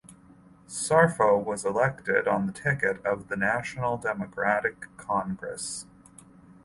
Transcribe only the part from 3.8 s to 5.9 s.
Democratic Congress.